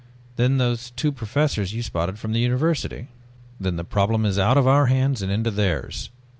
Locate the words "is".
4.25-4.39